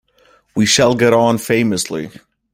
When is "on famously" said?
1.13-2.09